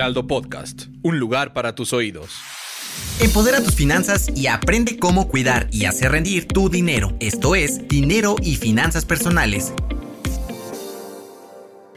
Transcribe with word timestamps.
Heraldo 0.00 0.26
Podcast, 0.26 0.84
un 1.02 1.18
lugar 1.18 1.52
para 1.52 1.74
tus 1.74 1.92
oídos. 1.92 2.30
Empodera 3.20 3.62
tus 3.62 3.74
finanzas 3.74 4.30
y 4.34 4.46
aprende 4.46 4.98
cómo 4.98 5.28
cuidar 5.28 5.68
y 5.70 5.84
hacer 5.84 6.12
rendir 6.12 6.48
tu 6.48 6.70
dinero. 6.70 7.14
Esto 7.20 7.54
es 7.54 7.86
Dinero 7.86 8.36
y 8.42 8.56
Finanzas 8.56 9.04
Personales. 9.04 9.74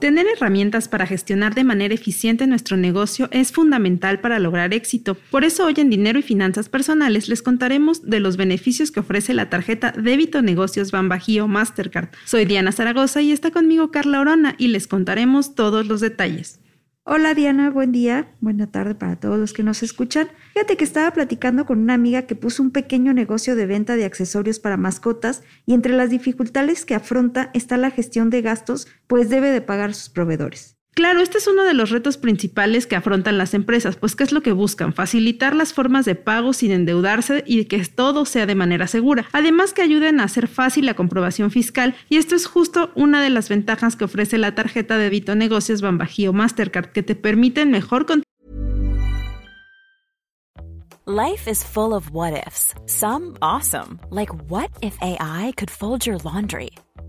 Tener 0.00 0.26
herramientas 0.26 0.88
para 0.88 1.06
gestionar 1.06 1.54
de 1.54 1.62
manera 1.62 1.94
eficiente 1.94 2.48
nuestro 2.48 2.76
negocio 2.76 3.28
es 3.30 3.52
fundamental 3.52 4.18
para 4.18 4.40
lograr 4.40 4.74
éxito. 4.74 5.16
Por 5.30 5.44
eso 5.44 5.64
hoy 5.64 5.74
en 5.76 5.88
Dinero 5.88 6.18
y 6.18 6.22
Finanzas 6.22 6.68
Personales 6.68 7.28
les 7.28 7.42
contaremos 7.42 8.02
de 8.10 8.18
los 8.18 8.36
beneficios 8.36 8.90
que 8.90 8.98
ofrece 8.98 9.34
la 9.34 9.50
tarjeta 9.50 9.92
Débito 9.92 10.42
Negocios 10.42 10.90
Banbajío 10.90 11.46
Mastercard. 11.46 12.08
Soy 12.24 12.44
Diana 12.44 12.72
Zaragoza 12.72 13.22
y 13.22 13.30
está 13.30 13.52
conmigo 13.52 13.92
Carla 13.92 14.18
Orona 14.18 14.56
y 14.58 14.66
les 14.66 14.88
contaremos 14.88 15.54
todos 15.54 15.86
los 15.86 16.00
detalles. 16.00 16.58
Hola 17.06 17.34
Diana, 17.34 17.68
buen 17.68 17.92
día, 17.92 18.34
buena 18.40 18.70
tarde 18.70 18.94
para 18.94 19.16
todos 19.16 19.38
los 19.38 19.52
que 19.52 19.62
nos 19.62 19.82
escuchan. 19.82 20.26
Fíjate 20.54 20.78
que 20.78 20.84
estaba 20.84 21.10
platicando 21.10 21.66
con 21.66 21.80
una 21.80 21.92
amiga 21.92 22.22
que 22.22 22.34
puso 22.34 22.62
un 22.62 22.70
pequeño 22.70 23.12
negocio 23.12 23.56
de 23.56 23.66
venta 23.66 23.94
de 23.96 24.06
accesorios 24.06 24.58
para 24.58 24.78
mascotas 24.78 25.42
y 25.66 25.74
entre 25.74 25.92
las 25.92 26.08
dificultades 26.08 26.86
que 26.86 26.94
afronta 26.94 27.50
está 27.52 27.76
la 27.76 27.90
gestión 27.90 28.30
de 28.30 28.40
gastos, 28.40 28.88
pues 29.06 29.28
debe 29.28 29.50
de 29.50 29.60
pagar 29.60 29.92
sus 29.92 30.08
proveedores. 30.08 30.73
Claro, 30.94 31.20
este 31.20 31.38
es 31.38 31.48
uno 31.48 31.64
de 31.64 31.74
los 31.74 31.90
retos 31.90 32.16
principales 32.16 32.86
que 32.86 32.94
afrontan 32.94 33.36
las 33.36 33.52
empresas, 33.52 33.96
pues 33.96 34.14
¿qué 34.14 34.22
es 34.22 34.30
lo 34.30 34.42
que 34.42 34.52
buscan? 34.52 34.92
Facilitar 34.92 35.56
las 35.56 35.72
formas 35.72 36.04
de 36.04 36.14
pago 36.14 36.52
sin 36.52 36.70
endeudarse 36.70 37.42
y 37.46 37.64
que 37.64 37.84
todo 37.84 38.24
sea 38.24 38.46
de 38.46 38.54
manera 38.54 38.86
segura. 38.86 39.26
Además 39.32 39.72
que 39.72 39.82
ayuden 39.82 40.20
a 40.20 40.24
hacer 40.24 40.46
fácil 40.46 40.86
la 40.86 40.94
comprobación 40.94 41.50
fiscal 41.50 41.96
y 42.08 42.18
esto 42.18 42.36
es 42.36 42.46
justo 42.46 42.92
una 42.94 43.22
de 43.22 43.30
las 43.30 43.48
ventajas 43.48 43.96
que 43.96 44.04
ofrece 44.04 44.38
la 44.38 44.54
tarjeta 44.54 44.96
de 44.96 45.04
débito 45.04 45.34
negocios 45.34 45.82
Bambajío 45.82 46.32
Mastercard 46.32 46.86
que 46.86 47.02
te 47.02 47.14
permiten 47.14 47.70
mejor 47.70 47.94
Life 51.06 51.50
is 51.50 51.62
full 51.62 51.92
of 51.92 52.10
what 52.12 52.32
ifs. 52.32 52.74
Some 52.86 53.36
awesome, 53.42 54.00
like 54.10 54.32
what 54.48 54.70
if 54.80 54.96
AI 55.02 55.52
could 55.56 55.70
fold 55.70 56.06
your 56.06 56.18
laundry? 56.24 56.70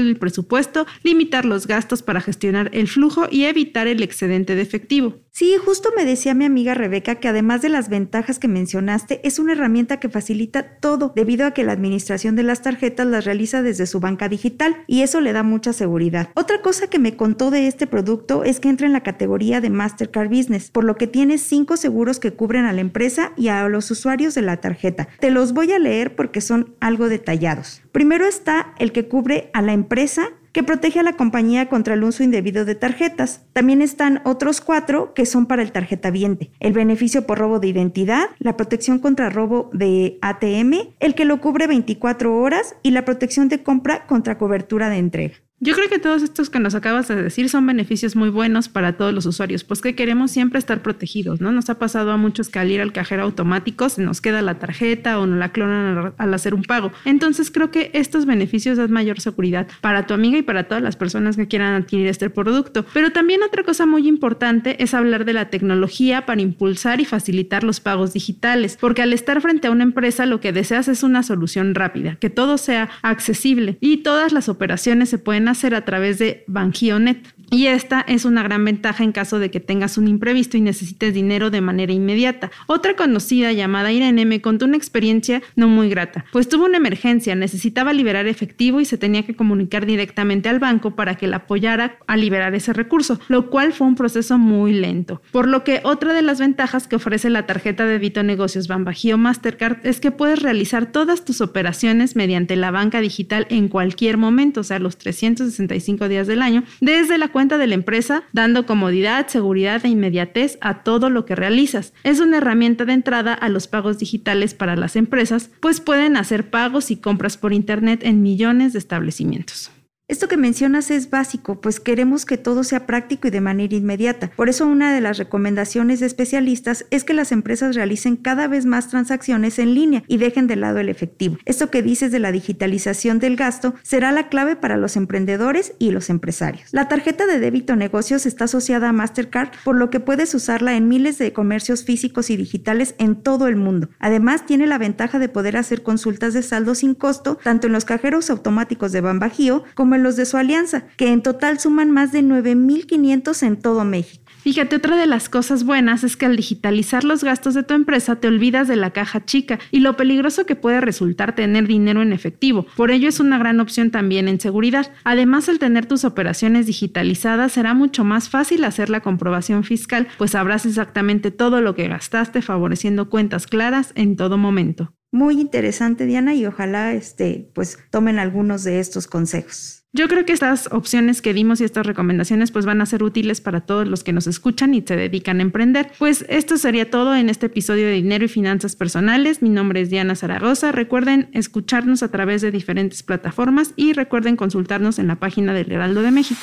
El 0.00 0.16
presupuesto, 0.16 0.86
limitar 1.02 1.44
los 1.44 1.66
gastos 1.66 2.02
para 2.02 2.20
gestionar 2.20 2.70
el 2.72 2.88
flujo 2.88 3.26
y 3.30 3.44
evitar 3.44 3.86
el 3.86 4.02
excedente 4.02 4.54
de 4.54 4.62
efectivo. 4.62 5.21
Sí, 5.34 5.56
justo 5.64 5.88
me 5.96 6.04
decía 6.04 6.34
mi 6.34 6.44
amiga 6.44 6.74
Rebeca 6.74 7.14
que 7.14 7.26
además 7.26 7.62
de 7.62 7.70
las 7.70 7.88
ventajas 7.88 8.38
que 8.38 8.48
mencionaste, 8.48 9.26
es 9.26 9.38
una 9.38 9.52
herramienta 9.52 9.98
que 9.98 10.10
facilita 10.10 10.76
todo 10.76 11.14
debido 11.16 11.46
a 11.46 11.52
que 11.52 11.64
la 11.64 11.72
administración 11.72 12.36
de 12.36 12.42
las 12.42 12.60
tarjetas 12.60 13.06
las 13.06 13.24
realiza 13.24 13.62
desde 13.62 13.86
su 13.86 13.98
banca 13.98 14.28
digital 14.28 14.76
y 14.86 15.00
eso 15.00 15.22
le 15.22 15.32
da 15.32 15.42
mucha 15.42 15.72
seguridad. 15.72 16.28
Otra 16.34 16.60
cosa 16.60 16.88
que 16.88 16.98
me 16.98 17.16
contó 17.16 17.50
de 17.50 17.66
este 17.66 17.86
producto 17.86 18.44
es 18.44 18.60
que 18.60 18.68
entra 18.68 18.86
en 18.86 18.92
la 18.92 19.02
categoría 19.02 19.62
de 19.62 19.70
Mastercard 19.70 20.28
Business, 20.28 20.70
por 20.70 20.84
lo 20.84 20.96
que 20.96 21.06
tiene 21.06 21.38
cinco 21.38 21.78
seguros 21.78 22.20
que 22.20 22.34
cubren 22.34 22.66
a 22.66 22.74
la 22.74 22.82
empresa 22.82 23.32
y 23.34 23.48
a 23.48 23.66
los 23.70 23.90
usuarios 23.90 24.34
de 24.34 24.42
la 24.42 24.58
tarjeta. 24.58 25.08
Te 25.18 25.30
los 25.30 25.54
voy 25.54 25.72
a 25.72 25.78
leer 25.78 26.14
porque 26.14 26.42
son 26.42 26.74
algo 26.78 27.08
detallados. 27.08 27.80
Primero 27.90 28.26
está 28.26 28.74
el 28.78 28.92
que 28.92 29.08
cubre 29.08 29.48
a 29.54 29.62
la 29.62 29.72
empresa 29.72 30.28
que 30.52 30.62
protege 30.62 31.00
a 31.00 31.02
la 31.02 31.16
compañía 31.16 31.68
contra 31.68 31.94
el 31.94 32.04
uso 32.04 32.22
indebido 32.22 32.64
de 32.64 32.74
tarjetas. 32.74 33.44
También 33.52 33.82
están 33.82 34.20
otros 34.24 34.60
cuatro 34.60 35.14
que 35.14 35.26
son 35.26 35.46
para 35.46 35.62
el 35.62 35.72
tarjetaviente. 35.72 36.52
El 36.60 36.72
beneficio 36.72 37.26
por 37.26 37.38
robo 37.38 37.58
de 37.58 37.68
identidad, 37.68 38.26
la 38.38 38.56
protección 38.56 38.98
contra 38.98 39.30
robo 39.30 39.70
de 39.72 40.18
ATM, 40.22 40.94
el 41.00 41.14
que 41.14 41.24
lo 41.24 41.40
cubre 41.40 41.66
24 41.66 42.36
horas 42.36 42.76
y 42.82 42.90
la 42.90 43.04
protección 43.04 43.48
de 43.48 43.62
compra 43.62 44.06
contra 44.06 44.38
cobertura 44.38 44.88
de 44.90 44.98
entrega. 44.98 45.34
Yo 45.64 45.74
creo 45.74 45.88
que 45.88 46.00
todos 46.00 46.24
estos 46.24 46.50
que 46.50 46.58
nos 46.58 46.74
acabas 46.74 47.06
de 47.06 47.14
decir 47.14 47.48
son 47.48 47.64
beneficios 47.64 48.16
muy 48.16 48.30
buenos 48.30 48.68
para 48.68 48.96
todos 48.96 49.14
los 49.14 49.26
usuarios, 49.26 49.62
pues 49.62 49.80
que 49.80 49.94
queremos 49.94 50.32
siempre 50.32 50.58
estar 50.58 50.82
protegidos, 50.82 51.40
¿no? 51.40 51.52
Nos 51.52 51.70
ha 51.70 51.78
pasado 51.78 52.10
a 52.10 52.16
muchos 52.16 52.48
que 52.48 52.58
al 52.58 52.68
ir 52.72 52.80
al 52.80 52.92
cajero 52.92 53.22
automático 53.22 53.88
se 53.88 54.02
nos 54.02 54.20
queda 54.20 54.42
la 54.42 54.58
tarjeta 54.58 55.20
o 55.20 55.26
nos 55.28 55.38
la 55.38 55.52
clonan 55.52 56.14
al 56.18 56.34
hacer 56.34 56.54
un 56.54 56.64
pago. 56.64 56.90
Entonces 57.04 57.52
creo 57.52 57.70
que 57.70 57.92
estos 57.94 58.26
beneficios 58.26 58.76
dan 58.76 58.90
mayor 58.90 59.20
seguridad 59.20 59.68
para 59.80 60.04
tu 60.04 60.14
amiga 60.14 60.36
y 60.36 60.42
para 60.42 60.64
todas 60.64 60.82
las 60.82 60.96
personas 60.96 61.36
que 61.36 61.46
quieran 61.46 61.80
adquirir 61.80 62.08
este 62.08 62.28
producto. 62.28 62.84
Pero 62.92 63.12
también 63.12 63.44
otra 63.44 63.62
cosa 63.62 63.86
muy 63.86 64.08
importante 64.08 64.82
es 64.82 64.94
hablar 64.94 65.24
de 65.24 65.32
la 65.32 65.48
tecnología 65.48 66.26
para 66.26 66.42
impulsar 66.42 67.00
y 67.00 67.04
facilitar 67.04 67.62
los 67.62 67.78
pagos 67.78 68.12
digitales, 68.12 68.78
porque 68.80 69.02
al 69.02 69.12
estar 69.12 69.40
frente 69.40 69.68
a 69.68 69.70
una 69.70 69.84
empresa 69.84 70.26
lo 70.26 70.40
que 70.40 70.52
deseas 70.52 70.88
es 70.88 71.04
una 71.04 71.22
solución 71.22 71.76
rápida, 71.76 72.16
que 72.16 72.30
todo 72.30 72.58
sea 72.58 72.90
accesible 73.02 73.78
y 73.80 73.98
todas 73.98 74.32
las 74.32 74.48
operaciones 74.48 75.08
se 75.08 75.18
pueden 75.18 75.51
a 75.52 75.84
través 75.84 76.18
de 76.18 76.44
Bangionet. 76.46 77.34
Y 77.50 77.66
esta 77.66 78.00
es 78.00 78.24
una 78.24 78.42
gran 78.42 78.64
ventaja 78.64 79.04
en 79.04 79.12
caso 79.12 79.38
de 79.38 79.50
que 79.50 79.60
tengas 79.60 79.98
un 79.98 80.08
imprevisto 80.08 80.56
y 80.56 80.62
necesites 80.62 81.12
dinero 81.12 81.50
de 81.50 81.60
manera 81.60 81.92
inmediata. 81.92 82.50
Otra 82.66 82.96
conocida 82.96 83.52
llamada 83.52 83.92
Irene 83.92 84.24
me 84.24 84.40
contó 84.40 84.64
una 84.64 84.78
experiencia 84.78 85.42
no 85.54 85.68
muy 85.68 85.90
grata, 85.90 86.24
pues 86.32 86.48
tuvo 86.48 86.64
una 86.64 86.78
emergencia, 86.78 87.34
necesitaba 87.34 87.92
liberar 87.92 88.26
efectivo 88.26 88.80
y 88.80 88.86
se 88.86 88.96
tenía 88.96 89.26
que 89.26 89.36
comunicar 89.36 89.84
directamente 89.84 90.48
al 90.48 90.60
banco 90.60 90.96
para 90.96 91.16
que 91.16 91.26
la 91.26 91.38
apoyara 91.38 91.98
a 92.06 92.16
liberar 92.16 92.54
ese 92.54 92.72
recurso, 92.72 93.20
lo 93.28 93.50
cual 93.50 93.74
fue 93.74 93.86
un 93.86 93.96
proceso 93.96 94.38
muy 94.38 94.72
lento. 94.72 95.20
Por 95.30 95.46
lo 95.46 95.62
que 95.62 95.82
otra 95.84 96.14
de 96.14 96.22
las 96.22 96.40
ventajas 96.40 96.88
que 96.88 96.96
ofrece 96.96 97.28
la 97.28 97.44
tarjeta 97.44 97.84
de 97.84 97.92
débito 97.92 98.22
negocios 98.22 98.66
Banbajío 98.66 99.18
Mastercard 99.18 99.76
es 99.84 100.00
que 100.00 100.10
puedes 100.10 100.40
realizar 100.40 100.86
todas 100.86 101.26
tus 101.26 101.42
operaciones 101.42 102.16
mediante 102.16 102.56
la 102.56 102.70
banca 102.70 103.02
digital 103.02 103.46
en 103.50 103.68
cualquier 103.68 104.16
momento, 104.16 104.60
o 104.60 104.64
sea, 104.64 104.78
los 104.78 104.96
365 105.42 106.08
días 106.08 106.26
del 106.26 106.42
año, 106.42 106.64
desde 106.80 107.18
la 107.18 107.28
cuenta 107.28 107.58
de 107.58 107.66
la 107.66 107.74
empresa, 107.74 108.24
dando 108.32 108.66
comodidad, 108.66 109.28
seguridad 109.28 109.84
e 109.84 109.88
inmediatez 109.88 110.58
a 110.60 110.82
todo 110.82 111.10
lo 111.10 111.24
que 111.24 111.36
realizas. 111.36 111.92
Es 112.04 112.20
una 112.20 112.38
herramienta 112.38 112.84
de 112.84 112.92
entrada 112.92 113.34
a 113.34 113.48
los 113.48 113.66
pagos 113.66 113.98
digitales 113.98 114.54
para 114.54 114.76
las 114.76 114.96
empresas, 114.96 115.50
pues 115.60 115.80
pueden 115.80 116.16
hacer 116.16 116.50
pagos 116.50 116.90
y 116.90 116.96
compras 116.96 117.36
por 117.36 117.52
Internet 117.52 118.00
en 118.04 118.22
millones 118.22 118.72
de 118.72 118.78
establecimientos. 118.78 119.70
Esto 120.12 120.28
que 120.28 120.36
mencionas 120.36 120.90
es 120.90 121.08
básico, 121.08 121.62
pues 121.62 121.80
queremos 121.80 122.26
que 122.26 122.36
todo 122.36 122.64
sea 122.64 122.84
práctico 122.84 123.28
y 123.28 123.30
de 123.30 123.40
manera 123.40 123.74
inmediata. 123.74 124.30
Por 124.36 124.50
eso 124.50 124.66
una 124.66 124.92
de 124.92 125.00
las 125.00 125.16
recomendaciones 125.16 126.00
de 126.00 126.06
especialistas 126.06 126.84
es 126.90 127.02
que 127.04 127.14
las 127.14 127.32
empresas 127.32 127.74
realicen 127.74 128.16
cada 128.16 128.46
vez 128.46 128.66
más 128.66 128.90
transacciones 128.90 129.58
en 129.58 129.74
línea 129.74 130.02
y 130.08 130.18
dejen 130.18 130.48
de 130.48 130.56
lado 130.56 130.80
el 130.80 130.90
efectivo. 130.90 131.38
Esto 131.46 131.70
que 131.70 131.80
dices 131.80 132.12
de 132.12 132.18
la 132.18 132.30
digitalización 132.30 133.20
del 133.20 133.36
gasto 133.36 133.74
será 133.80 134.12
la 134.12 134.28
clave 134.28 134.54
para 134.54 134.76
los 134.76 134.98
emprendedores 134.98 135.72
y 135.78 135.92
los 135.92 136.10
empresarios. 136.10 136.68
La 136.72 136.88
tarjeta 136.88 137.24
de 137.24 137.38
débito 137.38 137.74
negocios 137.74 138.26
está 138.26 138.44
asociada 138.44 138.90
a 138.90 138.92
Mastercard, 138.92 139.52
por 139.64 139.76
lo 139.76 139.88
que 139.88 140.00
puedes 140.00 140.34
usarla 140.34 140.76
en 140.76 140.88
miles 140.88 141.16
de 141.16 141.32
comercios 141.32 141.84
físicos 141.84 142.28
y 142.28 142.36
digitales 142.36 142.96
en 142.98 143.22
todo 143.22 143.48
el 143.48 143.56
mundo. 143.56 143.88
Además, 143.98 144.44
tiene 144.44 144.66
la 144.66 144.76
ventaja 144.76 145.18
de 145.18 145.30
poder 145.30 145.56
hacer 145.56 145.82
consultas 145.82 146.34
de 146.34 146.42
saldo 146.42 146.74
sin 146.74 146.94
costo, 146.94 147.38
tanto 147.42 147.66
en 147.66 147.72
los 147.72 147.86
cajeros 147.86 148.28
automáticos 148.28 148.92
de 148.92 149.00
Banbajío 149.00 149.64
como 149.74 149.94
en 149.94 150.01
los 150.02 150.16
de 150.16 150.26
su 150.26 150.36
alianza, 150.36 150.86
que 150.96 151.12
en 151.12 151.22
total 151.22 151.58
suman 151.58 151.90
más 151.90 152.12
de 152.12 152.22
9.500 152.22 153.42
en 153.42 153.56
todo 153.56 153.84
México. 153.84 154.22
Fíjate, 154.42 154.74
otra 154.74 154.96
de 154.96 155.06
las 155.06 155.28
cosas 155.28 155.62
buenas 155.62 156.02
es 156.02 156.16
que 156.16 156.26
al 156.26 156.34
digitalizar 156.34 157.04
los 157.04 157.22
gastos 157.22 157.54
de 157.54 157.62
tu 157.62 157.74
empresa 157.74 158.16
te 158.16 158.26
olvidas 158.26 158.66
de 158.66 158.74
la 158.74 158.90
caja 158.90 159.24
chica 159.24 159.60
y 159.70 159.78
lo 159.78 159.96
peligroso 159.96 160.46
que 160.46 160.56
puede 160.56 160.80
resultar 160.80 161.36
tener 161.36 161.68
dinero 161.68 162.02
en 162.02 162.12
efectivo. 162.12 162.66
Por 162.76 162.90
ello 162.90 163.08
es 163.08 163.20
una 163.20 163.38
gran 163.38 163.60
opción 163.60 163.92
también 163.92 164.26
en 164.26 164.40
seguridad. 164.40 164.90
Además, 165.04 165.48
al 165.48 165.60
tener 165.60 165.86
tus 165.86 166.04
operaciones 166.04 166.66
digitalizadas 166.66 167.52
será 167.52 167.72
mucho 167.72 168.02
más 168.02 168.30
fácil 168.30 168.64
hacer 168.64 168.90
la 168.90 169.00
comprobación 169.00 169.62
fiscal, 169.62 170.08
pues 170.18 170.32
sabrás 170.32 170.66
exactamente 170.66 171.30
todo 171.30 171.60
lo 171.60 171.76
que 171.76 171.86
gastaste 171.86 172.42
favoreciendo 172.42 173.08
cuentas 173.08 173.46
claras 173.46 173.92
en 173.94 174.16
todo 174.16 174.38
momento. 174.38 174.92
Muy 175.12 175.40
interesante, 175.40 176.04
Diana, 176.04 176.34
y 176.34 176.46
ojalá 176.46 176.94
este, 176.94 177.48
pues 177.54 177.78
tomen 177.90 178.18
algunos 178.18 178.64
de 178.64 178.80
estos 178.80 179.06
consejos. 179.06 179.81
Yo 179.94 180.08
creo 180.08 180.24
que 180.24 180.32
estas 180.32 180.70
opciones 180.72 181.20
que 181.20 181.34
dimos 181.34 181.60
y 181.60 181.64
estas 181.64 181.86
recomendaciones 181.86 182.50
pues 182.50 182.64
van 182.64 182.80
a 182.80 182.86
ser 182.86 183.02
útiles 183.02 183.42
para 183.42 183.60
todos 183.60 183.86
los 183.86 184.02
que 184.02 184.14
nos 184.14 184.26
escuchan 184.26 184.72
y 184.72 184.80
se 184.80 184.96
dedican 184.96 185.38
a 185.38 185.42
emprender. 185.42 185.92
Pues 185.98 186.24
esto 186.30 186.56
sería 186.56 186.90
todo 186.90 187.14
en 187.14 187.28
este 187.28 187.46
episodio 187.46 187.86
de 187.86 187.92
Dinero 187.92 188.24
y 188.24 188.28
Finanzas 188.28 188.74
Personales. 188.74 189.42
Mi 189.42 189.50
nombre 189.50 189.82
es 189.82 189.90
Diana 189.90 190.16
Zaragoza. 190.16 190.72
Recuerden 190.72 191.28
escucharnos 191.34 192.02
a 192.02 192.10
través 192.10 192.40
de 192.40 192.50
diferentes 192.50 193.02
plataformas 193.02 193.74
y 193.76 193.92
recuerden 193.92 194.36
consultarnos 194.36 194.98
en 194.98 195.08
la 195.08 195.16
página 195.16 195.52
del 195.52 195.70
Heraldo 195.70 196.00
de 196.00 196.10
México. 196.10 196.40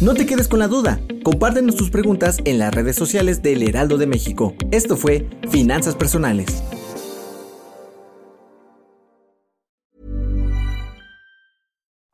No 0.00 0.14
te 0.14 0.24
quedes 0.24 0.48
con 0.48 0.60
la 0.60 0.68
duda. 0.68 1.00
Compártenos 1.22 1.76
tus 1.76 1.90
preguntas 1.90 2.38
en 2.46 2.58
las 2.58 2.74
redes 2.74 2.96
sociales 2.96 3.42
del 3.42 3.62
Heraldo 3.62 3.98
de 3.98 4.06
México. 4.06 4.54
Esto 4.70 4.96
fue 4.96 5.28
Finanzas 5.50 5.96
Personales. 5.96 6.62